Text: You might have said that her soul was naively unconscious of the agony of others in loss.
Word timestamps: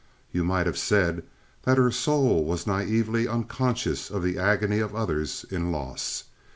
You 0.31 0.43
might 0.43 0.65
have 0.65 0.79
said 0.79 1.21
that 1.61 1.77
her 1.77 1.91
soul 1.91 2.43
was 2.43 2.65
naively 2.65 3.27
unconscious 3.27 4.09
of 4.09 4.23
the 4.23 4.39
agony 4.39 4.79
of 4.79 4.95
others 4.95 5.45
in 5.51 5.71
loss. 5.71 6.23